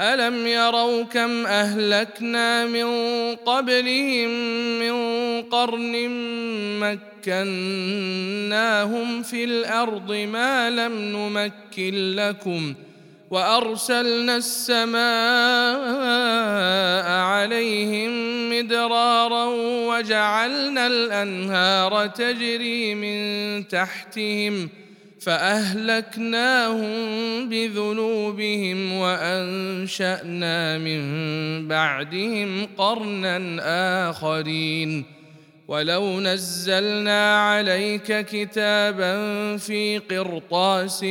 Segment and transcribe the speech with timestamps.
[0.00, 2.86] الم يروا كم اهلكنا من
[3.36, 4.30] قبلهم
[4.78, 4.94] من
[5.42, 6.08] قرن
[7.26, 12.74] مكناهم في الأرض ما لم نمكن لكم
[13.30, 15.00] وارسلنا السماء
[17.08, 18.10] عليهم
[18.50, 19.44] مدرارا
[19.88, 24.68] وجعلنا الانهار تجري من تحتهم
[25.24, 26.88] فأهلكناهم
[27.48, 31.02] بذنوبهم وأنشأنا من
[31.68, 33.60] بعدهم قرنا
[34.10, 35.04] آخرين.
[35.68, 39.16] ولو نزلنا عليك كتابا
[39.56, 41.04] في قرطاس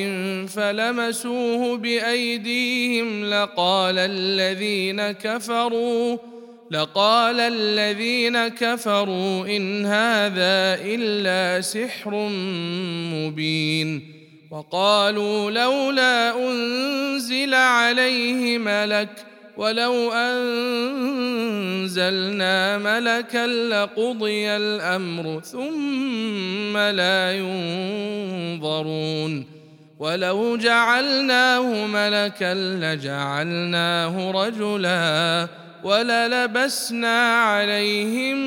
[0.47, 6.17] فلمسوه بأيديهم لقال الذين كفروا
[6.71, 12.29] لقال الذين كفروا إن هذا إلا سحر
[13.13, 14.13] مبين
[14.51, 19.09] وقالوا لولا أنزل عليه ملك
[19.57, 20.11] ولو
[21.83, 27.31] أنزلنا ملكا لقضي الأمر ثم لا
[28.53, 29.45] ينظرون
[29.99, 35.47] ولو جعلناه ملكا لجعلناه رجلا
[35.83, 38.37] وللبسنا عليهم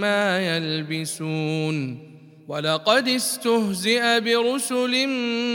[0.00, 2.06] ما يلبسون.
[2.48, 5.06] ولقد استهزئ برسل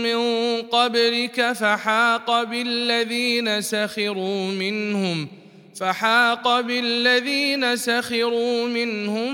[0.03, 0.21] من
[0.61, 5.27] قبلك فحاق بالذين سخروا منهم
[5.75, 9.33] فحاق بالذين سخروا منهم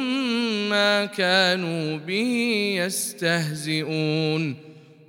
[0.70, 4.67] ما كانوا به يستهزئون.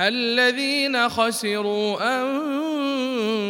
[0.00, 1.96] الذين خسروا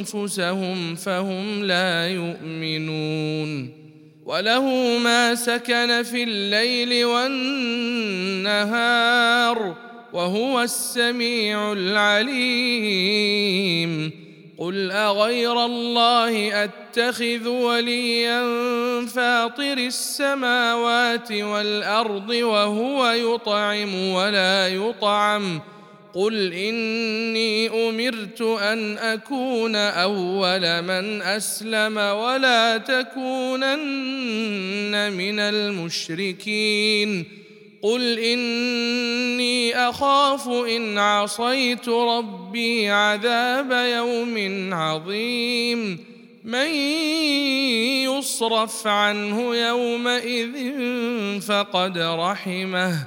[0.00, 3.84] أنفسهم فهم لا يؤمنون
[4.24, 8.54] وله ما سكن في الليل والنهار
[10.12, 13.14] وهو السميع العليم.
[14.58, 18.42] قل أغير الله أتخذ وليا
[19.06, 25.60] فاطر السماوات والأرض وهو يطعم ولا يطعم
[26.14, 33.72] قل اني امرت ان اكون اول من اسلم ولا تكونن
[35.12, 37.24] من المشركين
[37.82, 45.98] قل اني اخاف ان عصيت ربي عذاب يوم عظيم
[46.44, 46.68] من
[48.04, 50.54] يصرف عنه يومئذ
[51.40, 53.06] فقد رحمه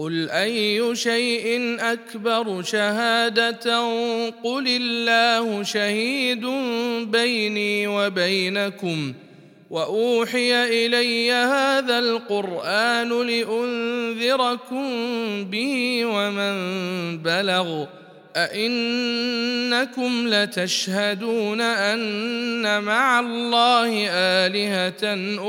[0.00, 3.80] قل اي شيء اكبر شهاده
[4.44, 6.46] قل الله شهيد
[7.02, 9.14] بيني وبينكم
[9.70, 14.84] واوحي الي هذا القران لانذركم
[15.44, 16.54] به ومن
[17.18, 17.86] بلغ
[18.36, 24.08] ائنكم لتشهدون ان مع الله
[24.46, 25.02] الهه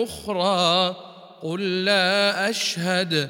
[0.03, 0.95] أخرى
[1.41, 3.29] قل لا اشهد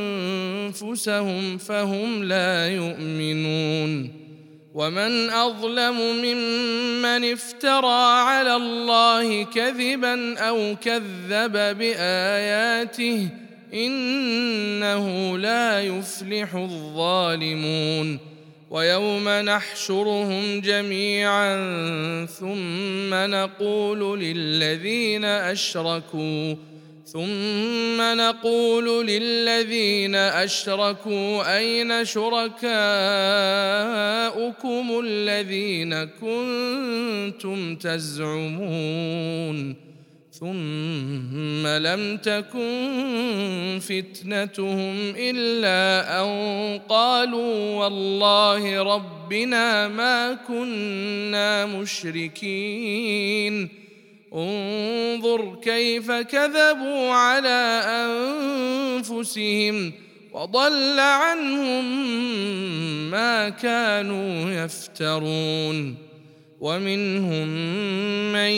[0.81, 4.21] أنفسهم فهم لا يؤمنون
[4.73, 13.27] ومن أظلم ممن افترى على الله كذبا أو كذب بآياته
[13.73, 18.19] إنه لا يفلح الظالمون
[18.69, 21.55] ويوم نحشرهم جميعا
[22.25, 26.55] ثم نقول للذين أشركوا
[27.11, 32.61] ثم نقول للذين أشركوا أين شركاؤكم
[35.05, 39.75] الذين كنتم تزعمون
[40.31, 46.29] ثم لم تكن فتنتهم إلا أن
[46.89, 53.80] قالوا والله ربنا ما كنا مشركين
[54.33, 57.83] انظر كيف كذبوا على
[58.99, 59.93] أنفسهم
[60.33, 61.85] وضل عنهم
[63.11, 65.95] ما كانوا يفترون.
[66.61, 67.47] ومنهم
[68.33, 68.51] من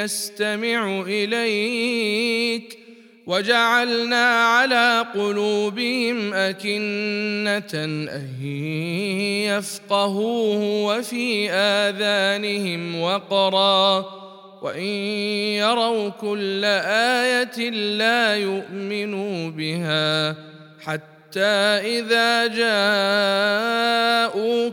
[0.00, 2.78] يستمع إليك.
[3.26, 8.26] وجعلنا على قلوبهم أكنة أن
[9.46, 14.21] يفقهوه وفي آذانهم وقرا.
[14.62, 14.82] وان
[15.58, 20.36] يروا كل إيه لا يؤمنوا بها
[20.80, 23.62] حتى اذا جاءوك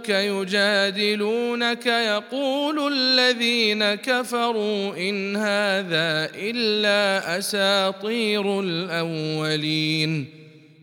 [0.10, 10.26] يجادلونك يقول الذين كفروا ان هذا الا اساطير الاولين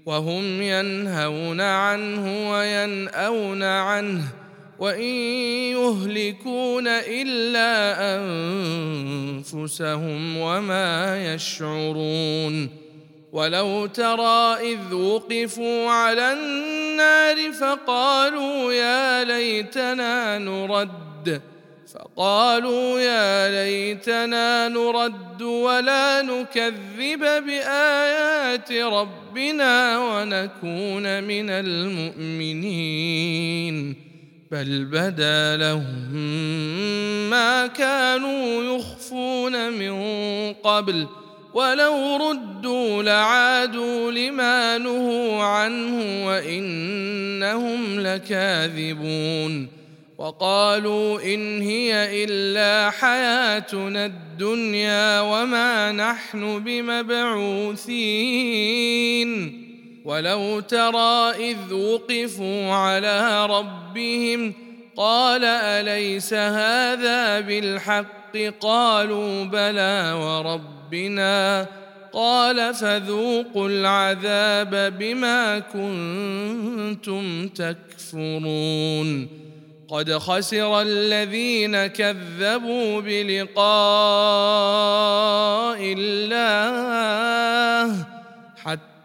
[0.06, 4.45] وهم ينهون عنه ويناون عنه
[4.78, 5.10] وإن
[5.72, 7.96] يهلكون إلا
[9.36, 12.86] أنفسهم وما يشعرون
[13.32, 21.40] ولو ترى إذ وقفوا على النار فقالوا يا ليتنا نرد
[21.94, 32.86] فقالوا يا ليتنا نرد ولا نكذب بآيات ربنا ونكون من المؤمنين
[34.50, 36.12] بل بدا لهم
[37.30, 39.92] ما كانوا يخفون من
[40.52, 41.06] قبل
[41.54, 49.68] ولو ردوا لعادوا لما نهوا عنه وإنهم لكاذبون
[50.18, 58.06] وقالوا إن هي إلا حياتنا الدنيا وما نحن بمبعوثين
[60.06, 64.54] ولو ترى إذ وقفوا على ربهم
[64.96, 71.66] قال أليس هذا بالحق قالوا بلى وربنا
[72.12, 79.28] قال فذوقوا العذاب بما كنتم تكفرون
[79.88, 83.56] قد خسر الذين كذبوا بلقاء
[85.98, 88.15] الله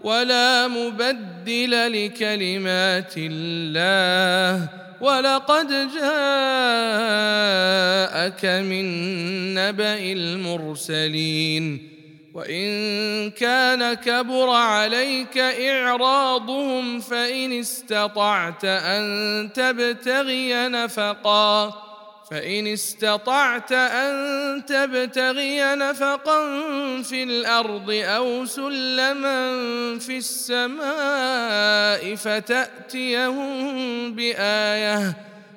[0.00, 4.68] ولا مبدل لكلمات الله.
[5.00, 6.04] ولقد جاءك
[8.44, 8.84] من
[9.54, 11.90] نبأ المرسلين.
[12.34, 21.89] وإن كان كبر عليك إعراضهم فإن استطعت أن تبتغي نفقا.
[22.30, 26.42] فإن استطعت أن تبتغي نفقا
[27.02, 29.52] في الأرض أو سلما
[29.98, 33.64] في السماء فتأتيهم
[34.14, 35.14] بآية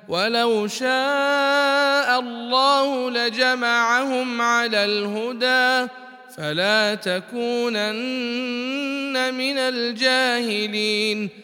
[0.08, 5.90] ولو شاء الله لجمعهم على الهدى
[6.36, 7.94] فلا تكونن
[9.34, 11.43] من الجاهلين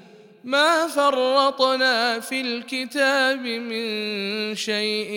[0.43, 5.13] ما فرطنا في الكتاب من شيء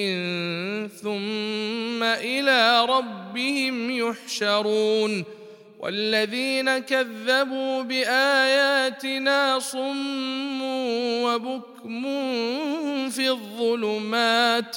[1.02, 5.24] ثم إلى ربهم يحشرون
[5.80, 10.62] والذين كذبوا بآياتنا صم
[11.22, 12.02] وبكم
[13.10, 14.76] في الظلمات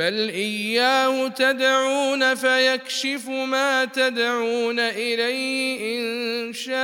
[0.00, 6.80] بل اياه تدعون فيكشف ما تدعون اليه ان شاء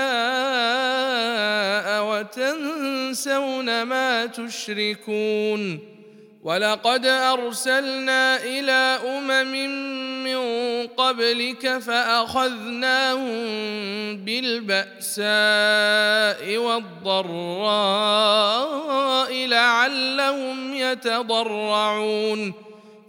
[2.05, 5.79] وتنسون ما تشركون
[6.43, 9.53] ولقد ارسلنا إلى امم
[10.25, 10.39] من
[10.87, 13.37] قبلك فاخذناهم
[14.17, 15.27] بالباساء
[16.57, 17.87] والضراء
[19.47, 22.66] لعلهم يتضرعون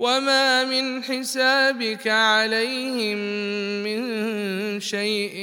[0.00, 3.18] وما من حسابك عليهم
[3.84, 4.00] من
[4.80, 5.36] شيء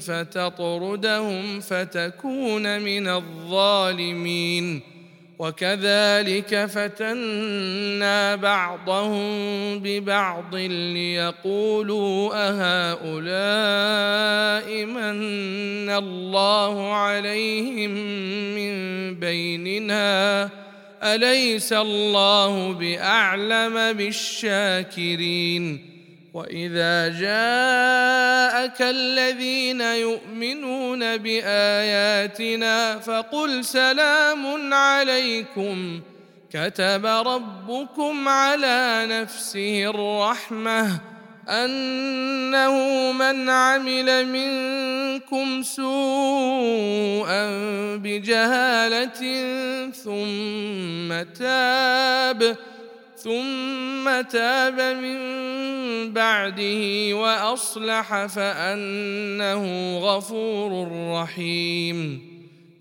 [0.00, 4.80] فتطردهم فتكون من الظالمين
[5.38, 9.28] وكذلك فتنا بعضهم
[9.78, 13.24] ببعض ليقولوا اهؤلاء
[14.84, 17.90] من الله عليهم
[18.54, 18.74] من
[19.14, 20.50] بيننا
[21.02, 25.88] أليس الله بأعلم بالشاكرين؟
[26.34, 36.00] وإذا جاءك الذين يؤمنون بآياتنا فقل سلام عليكم.
[36.52, 41.11] كتب ربكم على نفسه الرحمة.
[41.48, 42.72] أنه
[43.12, 47.46] من عمل منكم سوءا
[47.96, 49.20] بجهالة
[49.90, 52.56] ثم تاب
[53.16, 55.18] ثم تاب من
[56.12, 62.32] بعده وأصلح فأنه غفور رحيم.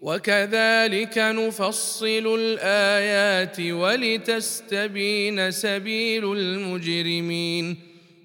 [0.02, 7.91] وكذلك نفصل الآيات ولتستبين سبيل المجرمين.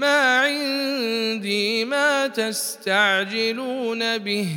[0.00, 4.48] ما عندي ما تستعجلون به.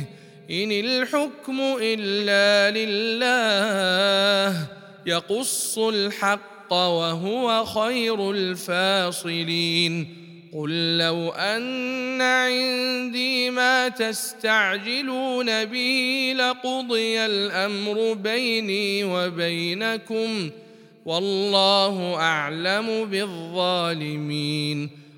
[0.50, 4.66] إن الحكم إلا لله.
[5.06, 10.24] يقص الحق وهو خير الفاصلين.
[10.54, 20.50] قل لو أن عندي ما تستعجلون به لقضي الأمر بيني وبينكم.
[21.06, 25.03] والله أعلم بالظالمين.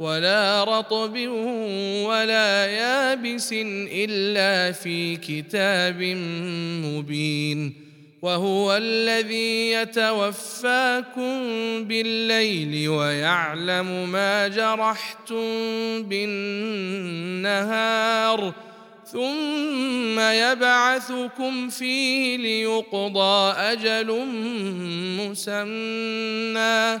[0.00, 1.16] ولا رطب
[2.04, 3.48] ولا يابس
[3.92, 6.02] إلا في كتاب
[6.84, 7.84] مبين
[8.22, 11.38] وهو الذي يتوفاكم
[11.84, 15.42] بالليل ويعلم ما جرحتم
[17.22, 17.84] بالنهار
[19.06, 24.26] ثم يبعثكم فيه ليقضى أجل
[25.20, 27.00] مسمى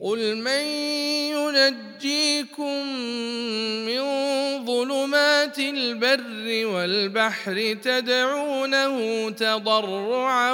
[0.00, 0.64] قل من
[1.36, 2.86] ينجيكم
[3.86, 4.00] من
[4.66, 10.52] ظلمات البر والبحر تدعونه تضرعا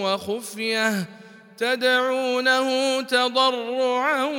[0.00, 1.08] وخفيه
[1.58, 4.30] تدعونه تضرعا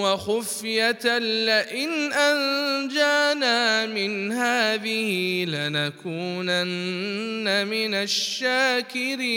[0.00, 6.66] وخفيه لئن انجانا من هذه لنكونن
[7.66, 9.36] من الشاكرين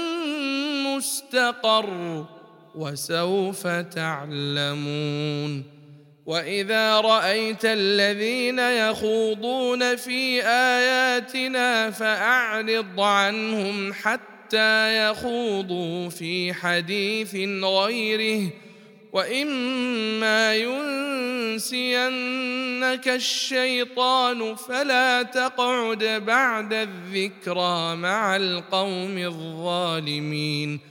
[1.31, 2.25] مستقر
[2.75, 5.63] وسوف تعلمون
[6.25, 18.51] وإذا رأيت الذين يخوضون في آياتنا فأعرض عنهم حتى يخوضوا في حديث غيره
[19.13, 21.97] وإما ينسينك
[23.07, 30.90] الشيطان فلا تقعد بعد الذكرى مع القوم الظالمين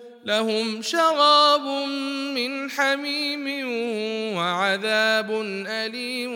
[0.25, 1.65] لهم شراب
[2.35, 3.67] من حميم
[4.37, 5.31] وعذاب
[5.67, 6.33] أليم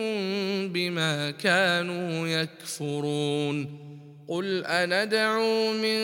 [0.72, 3.86] بما كانوا يكفرون.
[4.28, 5.98] قل أندعو من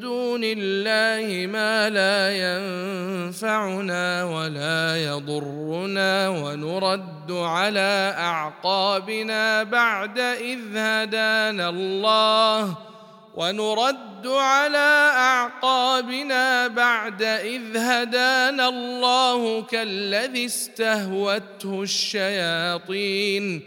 [0.00, 12.76] دون الله ما لا ينفعنا ولا يضرنا ونرد على أعقابنا بعد إذ هدانا الله
[13.38, 23.62] ونرد على أعقابنا بعد إذ هدانا الله كالذي استهوته الشياطين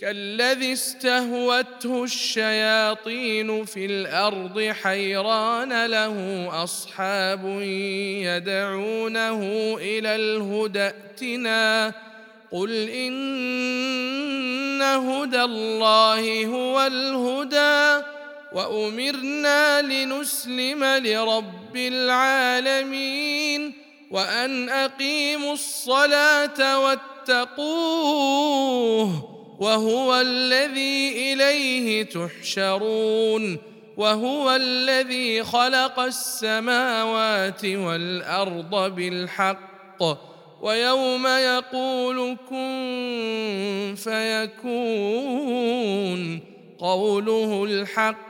[0.00, 7.44] كالذي استهوته الشياطين في الأرض حيران له أصحاب
[8.24, 9.42] يدعونه
[9.80, 11.92] إلى الهدى ائتنا.
[12.52, 18.04] قل إن هدى الله هو الهدى.
[18.52, 23.72] وأمرنا لنسلم لرب العالمين
[24.10, 27.70] وأن أقيموا الصلاة واتقوه
[29.60, 33.58] وهو الذي إليه تحشرون
[33.96, 40.02] وهو الذي خلق السماوات والأرض بالحق
[40.62, 45.00] ويوم يقول كن فيكون
[46.78, 48.29] قوله الحق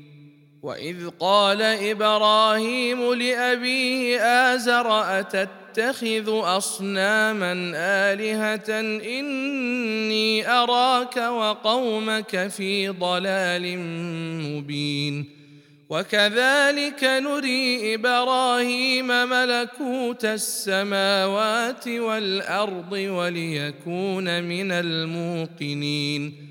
[0.63, 8.79] وإذ قال إبراهيم لأبيه آزر أتتخذ أصناما آلهة
[9.19, 13.77] إني أراك وقومك في ضلال
[14.47, 15.41] مبين
[15.89, 26.50] وكذلك نري إبراهيم ملكوت السماوات والأرض وليكون من الموقنين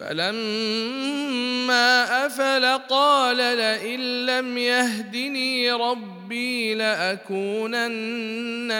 [0.00, 1.86] فلما
[2.26, 8.08] أفل قال لئن لم يهدني ربي لأكونن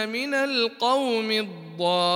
[0.09, 2.11] من القوم الضالين.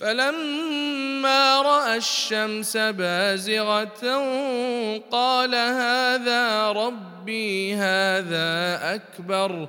[0.00, 4.18] فلما رأى الشمس بازغة
[5.10, 9.68] قال هذا ربي هذا أكبر.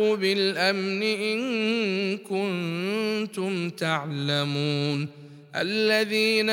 [0.00, 5.08] بالأمن إن كنتم تعلمون
[5.56, 6.50] الذين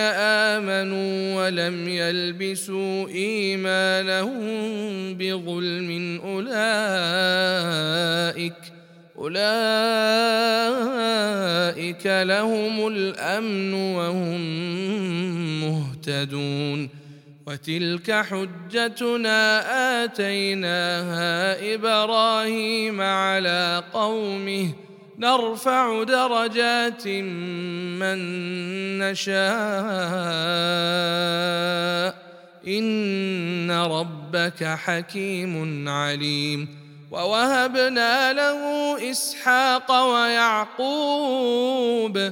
[0.57, 4.43] آمنوا ولم يلبسوا إيمانهم
[5.13, 6.53] بظلم أولئك
[9.17, 9.43] أولئك
[12.05, 14.41] لهم الأمن وهم
[15.61, 17.02] مهتدون
[17.47, 19.63] وتلك حجتنا
[20.03, 24.69] آتيناها إبراهيم على قومه.
[25.19, 27.07] نرفع درجات
[27.99, 28.19] من
[28.99, 29.43] نشاء.
[32.67, 36.67] إن ربك حكيم عليم.
[37.11, 38.61] ووهبنا له
[39.11, 42.31] إسحاق ويعقوب.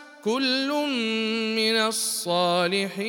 [0.23, 0.69] كل
[1.55, 3.01] من الصالحين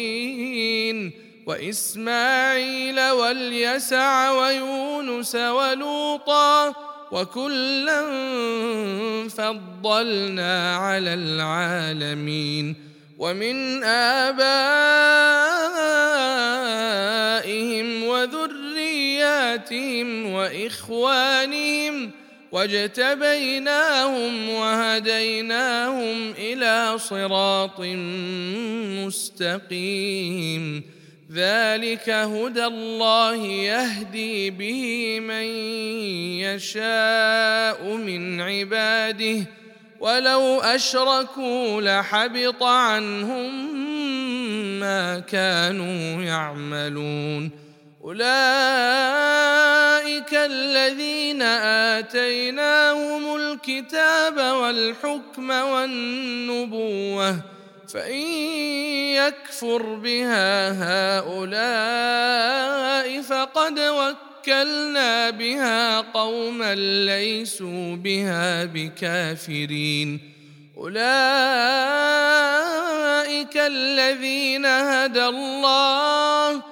[1.46, 6.74] وإسماعيل واليسع ويونس ولوطا
[7.12, 8.02] وكلا
[9.28, 12.76] فضلنا على العالمين
[13.18, 14.52] ومن آبائهم
[18.04, 19.52] وذرياتهم
[20.32, 22.10] وإخوانهم
[22.52, 27.80] واجتبيناهم وهديناهم إلى صراط
[29.06, 30.82] مستقيم
[31.32, 35.44] ذلك هدى الله يهدي به من
[36.44, 39.46] يشاء من عباده
[40.00, 43.72] ولو اشركوا لحبط عنهم
[44.80, 47.61] ما كانوا يعملون
[48.04, 48.22] أولئك
[50.34, 51.42] الذين
[52.02, 57.36] آتيناهم الكتاب والحكم والنبوة
[57.94, 58.26] فإن
[59.14, 60.70] يكفر بها
[61.18, 61.62] هؤلاء
[63.22, 70.20] فقد وكلنا بها قوما ليسوا بها بكافرين.
[70.78, 71.02] أولئك
[73.56, 76.71] الذين هدى الله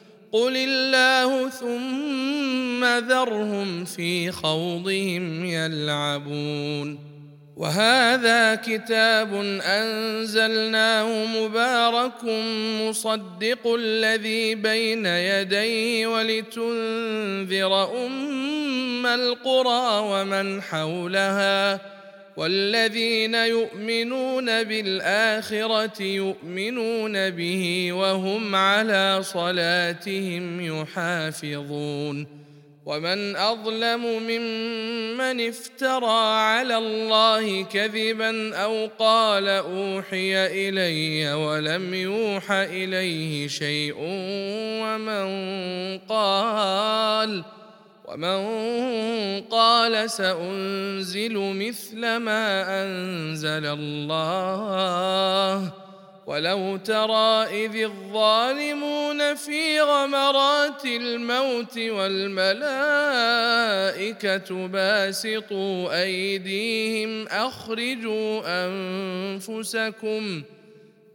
[0.31, 7.11] قل الله ثم ذرهم في خوضهم يلعبون
[7.57, 12.23] وهذا كتاب انزلناه مبارك
[12.81, 21.90] مصدق الذي بين يديه ولتنذر ام القرى ومن حولها
[22.37, 32.41] والذين يؤمنون بالآخرة يؤمنون به وهم على صلاتهم يحافظون
[32.85, 43.95] ومن أظلم ممن افترى على الله كذبا أو قال أوحي إلي ولم يوح إليه شيء
[44.81, 45.27] ومن
[46.09, 47.43] قال
[48.11, 55.71] ومن قال سأنزل مثل ما أنزل الله
[56.27, 62.57] ولو ترى إذ الظالمون في غمرات الموت والملائكة
[64.67, 70.43] باسطوا أيديهم أخرجوا أنفسكم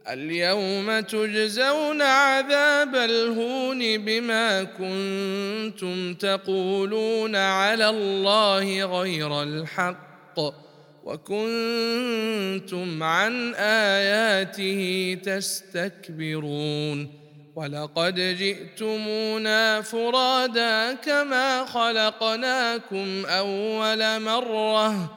[0.09, 10.39] اليوم تجزون عذاب الهون بما كنتم تقولون على الله غير الحق
[11.03, 17.09] وكنتم عن آياته تستكبرون
[17.55, 25.16] ولقد جئتمونا فرادا كما خلقناكم أول مرة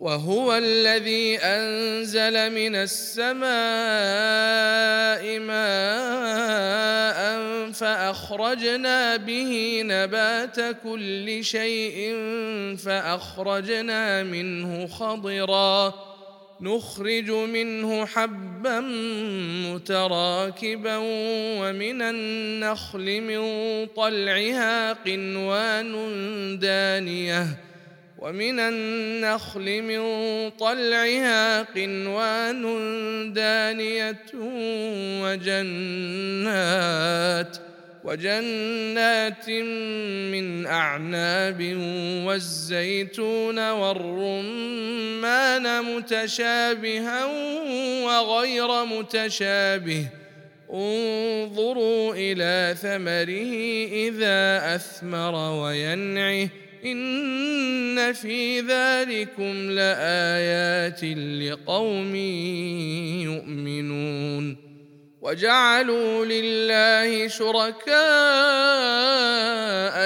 [0.00, 3.48] وهو الذي أنزل من السماء
[5.38, 7.20] ماء
[7.72, 12.16] فأخرجنا به نبات كل شيء
[12.76, 15.94] فأخرجنا منه خضرا.
[16.60, 18.80] نخرج منه حبا
[19.74, 20.96] متراكبا
[21.60, 23.40] ومن النخل من
[23.86, 25.92] طلعها قنوان
[26.58, 27.69] دانية.
[28.20, 30.00] ومن النخل من
[30.50, 32.62] طلعها قنوان
[33.32, 34.24] دانية
[35.24, 36.90] وجنات
[38.04, 39.50] وجنات
[40.30, 41.60] من أعناب
[42.26, 45.24] والزيتون والرمان
[45.84, 47.24] متشابها
[48.04, 50.06] وغير متشابه.
[50.72, 53.54] انظروا إلى ثمره
[54.08, 56.48] إذا أثمر وينعه.
[56.84, 61.04] ان في ذلكم لايات
[61.42, 62.14] لقوم
[63.24, 64.56] يؤمنون
[65.20, 67.96] وجعلوا لله شركاء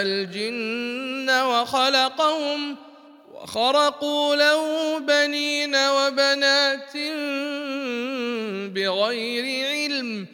[0.03, 2.77] الجن وخلقهم
[3.35, 6.97] وخرقوا له بنين وبنات
[8.75, 10.34] بغير علم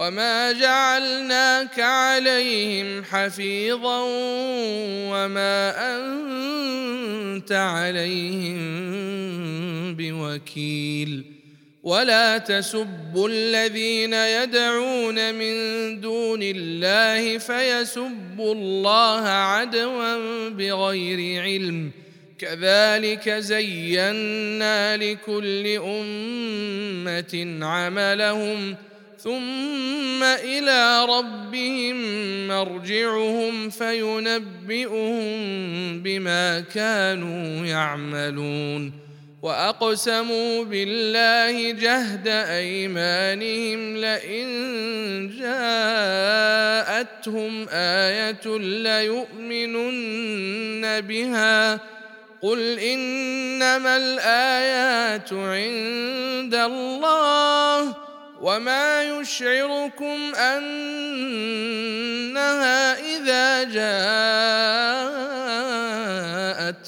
[0.00, 4.00] وما جعلناك عليهم حفيظا
[5.12, 8.60] وما انت عليهم
[9.94, 11.24] بوكيل
[11.82, 15.54] ولا تسبوا الذين يدعون من
[16.00, 21.90] دون الله فيسبوا الله عدوا بغير علم
[22.38, 28.76] كذلك زينا لكل امه عملهم
[29.24, 31.96] ثم إلى ربهم
[32.48, 35.22] مرجعهم فينبئهم
[36.02, 38.92] بما كانوا يعملون
[39.42, 44.48] وأقسموا بالله جهد أيمانهم لئن
[45.38, 46.86] جاءتهم
[47.70, 48.58] آية
[49.58, 50.20] ليؤمنن
[51.00, 51.80] بها
[52.42, 58.09] قل إنما الآيات عند الله
[58.40, 61.60] وما يشعركم انها
[62.98, 65.00] اذا جاءت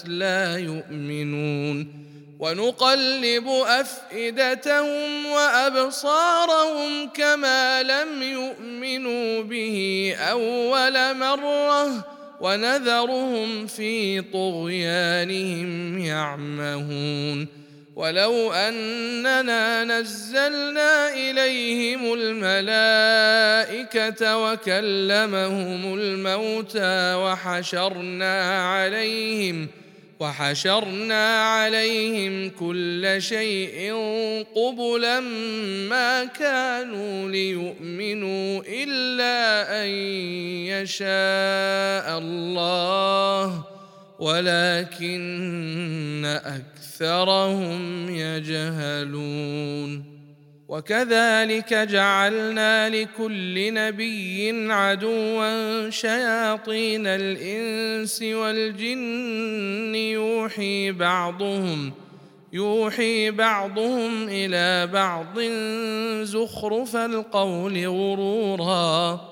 [0.08, 2.02] لا يؤمنون
[2.38, 12.06] ونقلب افئدتهم وابصارهم كما لم يؤمنوا به اول مره
[12.40, 17.61] ونذرهم في طغيانهم يعمهون
[17.96, 23.32] ولو أننا نزلنا إليهم الملائكة
[24.38, 29.68] وكلمهم الموتى وحشرنا عليهم
[30.20, 33.94] وحشرنا عليهم كل شيء
[34.54, 35.20] قبلا
[35.90, 39.88] ما كانوا ليؤمنوا إلا أن
[40.68, 43.71] يشاء الله
[44.18, 50.12] ولكن أكثرهم يجهلون.
[50.68, 59.94] وكذلك جعلنا لكل نبي عدوا شياطين الإنس والجن.
[59.94, 61.92] يوحي بعضهم
[62.52, 65.40] يوحي بعضهم إلى بعض
[66.22, 69.31] زخرف القول غرورا.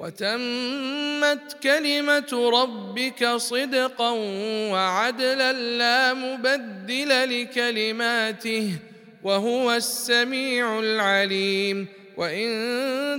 [0.00, 4.10] وتمت كلمة ربك صدقا
[4.72, 8.72] وعدلا لا مبدل لكلماته
[9.22, 11.86] وهو السميع العليم.
[12.16, 12.50] وإن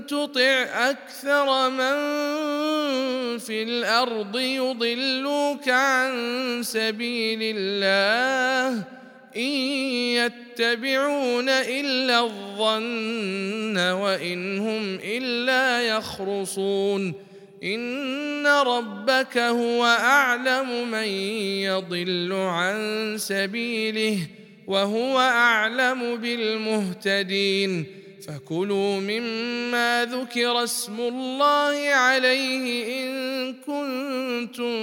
[0.07, 1.97] تطع أكثر من
[3.37, 6.11] في الأرض يضلوك عن
[6.63, 9.00] سبيل الله.
[9.35, 9.51] إن
[10.17, 17.13] يتبعون إلا الظن وإن هم إلا يخرصون.
[17.63, 21.07] إن ربك هو أعلم من
[21.63, 24.17] يضل عن سبيله
[24.67, 27.85] وهو أعلم بالمهتدين.
[28.27, 34.73] فكلوا مما ذكر اسم الله عليه إن كنتم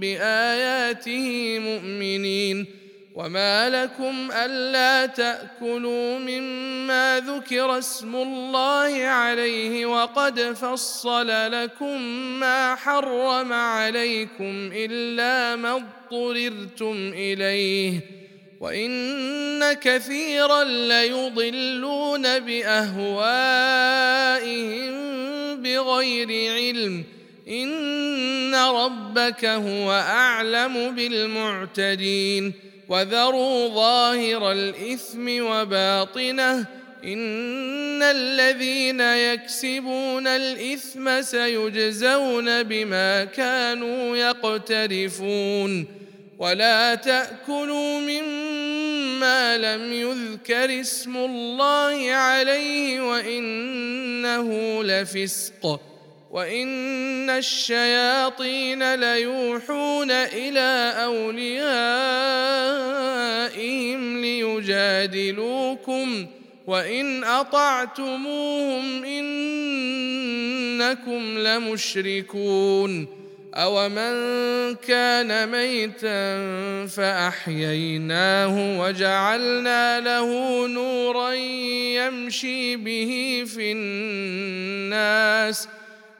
[0.00, 2.75] بآياته مؤمنين.
[3.16, 12.02] وما لكم الا تاكلوا مما ذكر اسم الله عليه وقد فصل لكم
[12.40, 18.00] ما حرم عليكم الا ما اضطررتم اليه
[18.60, 23.46] وان كثيرا ليضلون باهوائهم
[25.62, 27.04] بغير علم
[27.48, 36.66] ان ربك هو اعلم بالمعتدين وذروا ظاهر الإثم وباطنه
[37.04, 45.86] إن الذين يكسبون الإثم سيجزون بما كانوا يقترفون
[46.38, 55.80] ولا تأكلوا مما لم يذكر اسم الله عليه وإنه لفسق
[56.36, 61.60] وان الشياطين ليوحون إلى اوليائهم
[64.20, 66.26] ليجادلوكم
[66.66, 69.04] وان اطعتموهم
[70.84, 73.06] انكم لمشركون
[73.54, 74.14] أومن
[74.74, 76.36] كان ميتا
[76.86, 85.68] فأحييناه وجعلنا له نورا يمشي به في الناس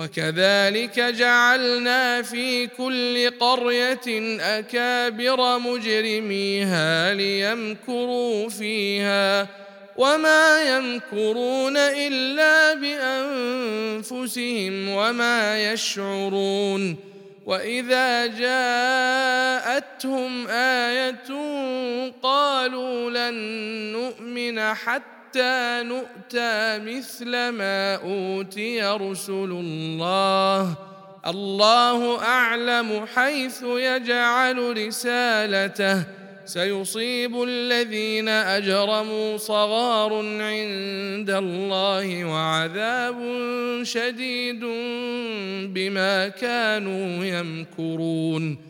[0.00, 9.46] وكذلك جعلنا في كل قرية أكابر مجرميها ليمكروا فيها
[9.96, 12.74] وما يمكرون إلا
[14.00, 16.96] بأنفسهم وما يشعرون
[17.46, 19.68] وإذا جاءتهم
[20.48, 21.30] آية
[22.22, 23.34] قالوا لن
[23.92, 25.19] نؤمن حتى
[25.82, 30.74] نؤتى مثل ما أوتي رسل الله.
[31.26, 36.04] الله أعلم حيث يجعل رسالته.
[36.44, 43.18] سيصيب الذين أجرموا صغار عند الله وعذاب
[43.82, 44.60] شديد
[45.74, 48.69] بما كانوا يمكرون.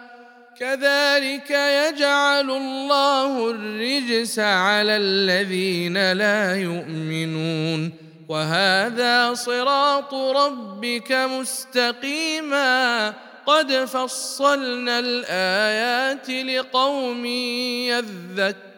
[0.61, 7.91] كذلك يجعل الله الرجس على الذين لا يؤمنون.
[8.29, 13.13] وهذا صراط ربك مستقيما.
[13.45, 17.25] قد فصلنا الآيات لقوم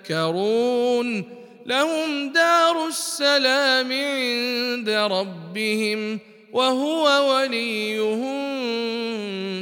[0.07, 1.23] يذكرون.
[1.65, 6.19] لهم دار السلام عند ربهم.
[6.53, 8.43] وهو وليهم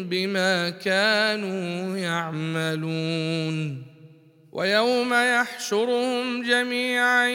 [0.03, 3.91] بما كانوا يعملون.
[4.51, 7.27] ويوم يحشرهم جميعا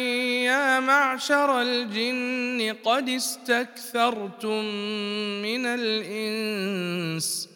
[0.45, 4.65] يا معشر الجن قد استكثرتم
[5.43, 7.56] من الإنس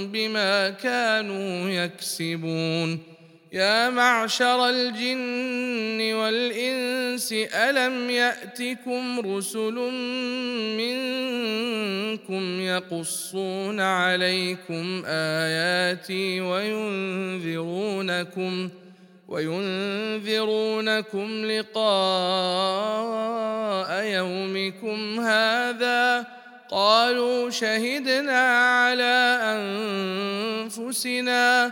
[0.06, 3.15] بما كانوا يكسبون
[3.56, 9.74] يا معشر الجن والإنس ألم يأتكم رسل
[10.78, 17.50] منكم يقصون عليكم آياتي وينذرونكم
[19.28, 20.26] وينذرونكم
[21.46, 21.86] لقاء
[24.04, 26.28] يومكم هذا؟
[26.70, 29.40] قالوا شهدنا على
[30.68, 31.72] أنفسنا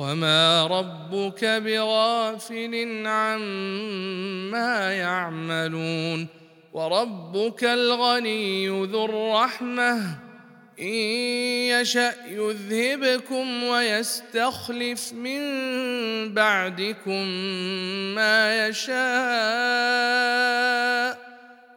[0.00, 6.26] وما ربك بغافل عما يعملون
[6.72, 9.96] وربك الغني ذو الرحمه
[10.80, 10.94] ان
[11.74, 15.40] يشا يذهبكم ويستخلف من
[16.34, 17.26] بعدكم
[18.14, 19.00] ما يشاء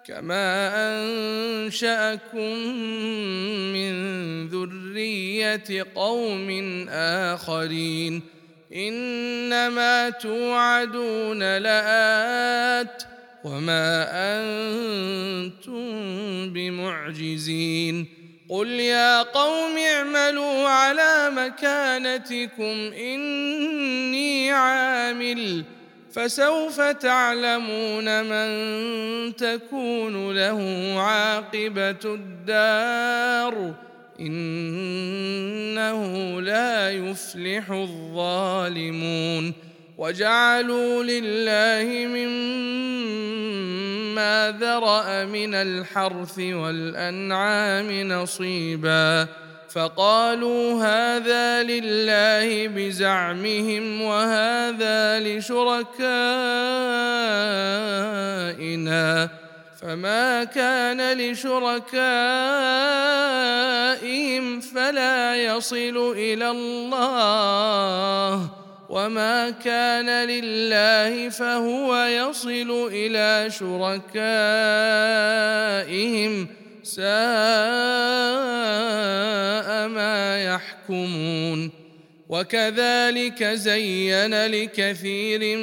[0.08, 2.58] كما انشاكم
[3.74, 3.94] من
[4.48, 6.50] ذريه قوم
[6.90, 8.22] اخرين
[8.76, 13.04] انما توعدون لات
[13.44, 15.84] وما أنتم
[16.54, 18.08] بمعجزين
[18.50, 25.64] قل يا قوم اعملوا على مكانتكم اني عامل
[26.14, 30.60] فسوف تعلمون من تكون له
[31.00, 33.74] عاقبة الدار
[34.20, 36.02] إنه
[36.42, 39.54] لا يفلح الظالمون
[39.98, 43.34] وجعلوا لله مما
[44.60, 49.28] ذرأ من الحرث والأنعام نصيبا
[49.74, 55.94] فقالوا هذا لله بزعمهم وهذا لشركائنا
[59.82, 61.94] فما كان لشركائهم
[64.60, 68.50] فلا يصل إلى الله
[68.90, 74.04] وما كان لله فهو يصل إلى شركائهم
[76.84, 77.04] ساء
[79.88, 81.72] ما يحكمون
[82.30, 85.58] وكذلك زين لكثير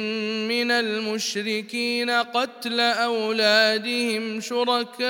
[0.47, 5.05] من المشركين قتل أولادهم شركاؤهم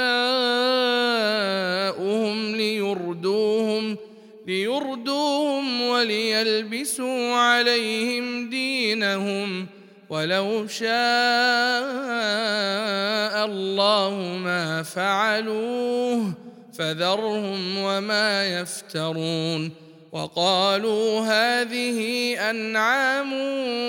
[2.56, 3.98] ليردوهم
[4.48, 9.68] ليردوهم وليلبسوا عليهم دينهم
[10.12, 10.90] ولو شاء
[13.46, 16.34] الله ما فعلوه
[16.78, 19.72] فذرهم وما يفترون
[20.12, 22.00] وقالوا هذه
[22.50, 23.34] أنعام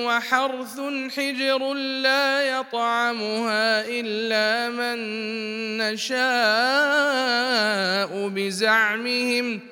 [0.07, 0.81] وحرث
[1.17, 4.99] حجر لا يطعمها إلا من
[5.79, 6.19] نشاء
[8.29, 9.72] بزعمهم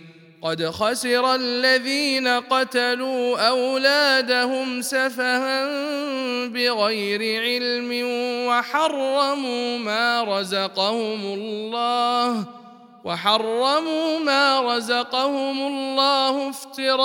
[0.41, 5.65] قد خسر الذين قتلوا أولادهم سفها
[6.47, 7.89] بغير علم
[8.47, 12.45] وحرموا ما رزقهم الله
[13.03, 17.01] وحرموا ما رزقهم الله افتراء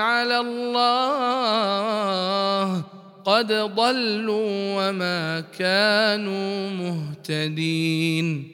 [0.00, 1.64] على الله
[3.24, 8.53] قد ضلوا وما كانوا مهتدين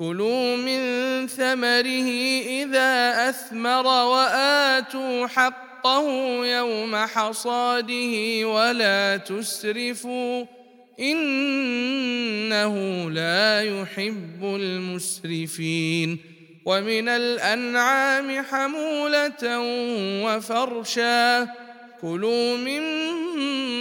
[0.00, 0.80] كلوا من
[1.26, 2.10] ثمره
[2.64, 6.06] إذا أثمر وآتوا حقه
[6.46, 10.44] يوم حصاده ولا تسرفوا
[11.00, 12.74] إنه
[13.10, 16.18] لا يحب المسرفين
[16.64, 19.58] ومن الأنعام حمولة
[20.24, 21.48] وفرشا
[22.00, 23.74] كلوا مما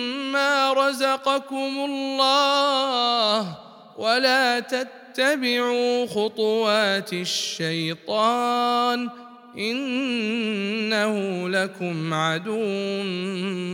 [0.74, 3.58] رزقكم الله
[3.98, 9.10] ولا تتقوا اتبعوا خطوات الشيطان
[9.58, 12.64] إنه لكم عدو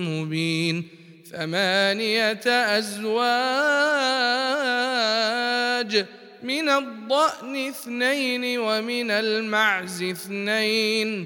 [0.09, 0.87] مبين
[1.31, 2.41] ثمانية
[2.77, 3.25] أزواج
[6.43, 11.25] من الضأن اثنين ومن المعز اثنين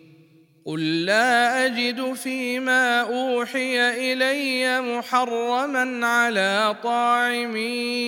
[0.65, 3.79] قل لا اجد فيما اوحي
[4.13, 7.57] الي محرما على طاعم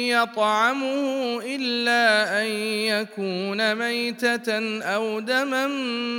[0.09, 2.47] يطعمه الا ان
[2.93, 5.67] يكون ميته أو دما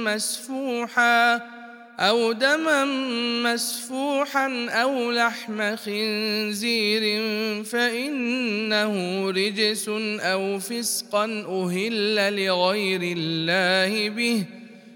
[0.05, 1.41] مسفوحا
[2.01, 2.85] أو دما
[3.45, 7.23] مسفوحا أو لحم خنزير
[7.65, 9.89] فانه رجس
[10.21, 14.45] أو فسقا أهل لغير الله به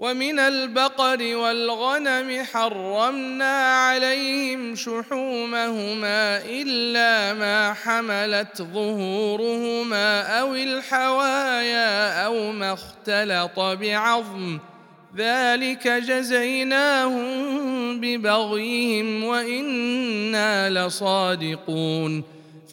[0.00, 13.60] ومن البقر والغنم حرمنا عليهم شحومهما إلا ما حملت ظهورهما أو الحوايا أو ما اختلط
[13.60, 14.58] بعظم.
[15.16, 17.30] ذلك جزيناهم
[18.00, 22.33] ببغيهم وإنا لصادقون.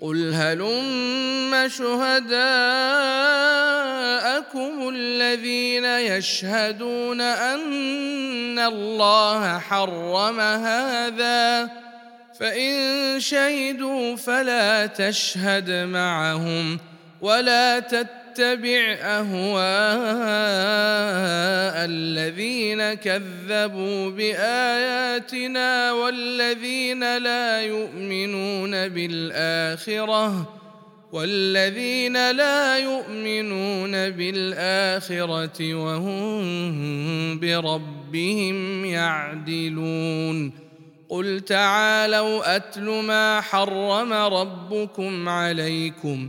[0.00, 2.28] قل هلم شهداءكم
[4.94, 11.70] الذين يشهدون ان الله حرم هذا
[12.40, 16.78] فان شهدوا فلا تشهد معهم
[17.20, 19.38] ولا تتبع أهواء
[21.84, 30.58] الذين كذبوا بآياتنا والذين لا يؤمنون بالآخرة
[31.12, 40.52] والذين لا يؤمنون بالآخرة وهم بربهم يعدلون
[41.08, 46.28] قل تعالوا أتل ما حرم ربكم عليكم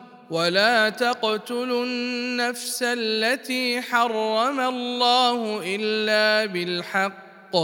[0.31, 7.55] ولا تقتلوا النفس التي حرم الله إلا بالحق.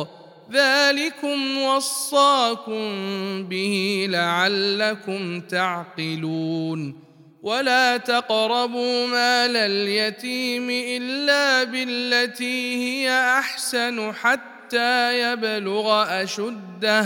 [0.52, 2.84] ذلكم وصاكم
[3.44, 7.08] به لعلكم تعقلون.
[7.44, 13.10] ولا تقربوا مال اليتيم إلا بالتي هي
[13.40, 17.06] أحسن حتى يبلغ أشده.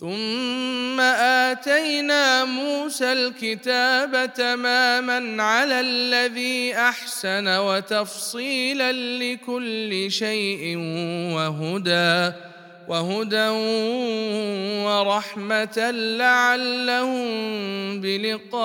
[0.00, 10.76] ثم آتينا موسى الكتاب تماما على الذي أحسن وتفصيلا لكل شيء
[11.34, 12.32] وهدى
[12.88, 13.48] وهدى
[14.86, 17.30] ورحمة لعلهم
[18.00, 18.62] بلقاء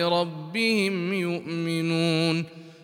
[0.00, 2.63] ربهم يؤمنون.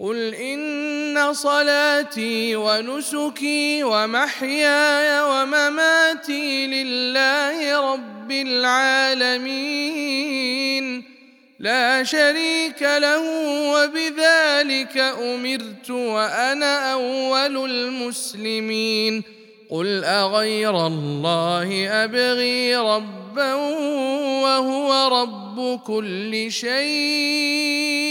[0.00, 9.80] قل ان صلاتي ونسكي ومحياي ومماتي لله رب العالمين
[11.58, 13.22] لا شريك له
[13.72, 19.22] وبذلك امرت وأنا اول المسلمين
[19.70, 23.54] قل اغير الله ابغي ربا
[24.44, 28.10] وهو رب كل شيء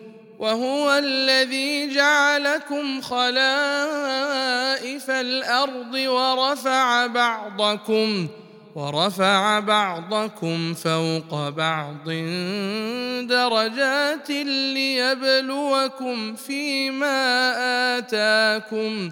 [0.41, 3.41] وهو الذي جعلكم خلائف
[5.09, 8.27] الأرض ورفع بعضكم
[8.75, 12.09] ورفع بعضكم فوق بعض
[13.29, 14.29] درجات
[14.73, 17.53] ليبلوكم فيما
[17.97, 19.11] آتاكم.